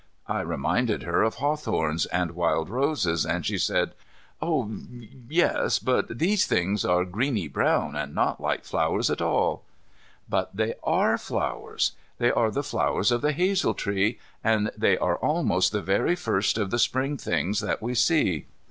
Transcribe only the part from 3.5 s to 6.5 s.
said, "Oh, yes, but these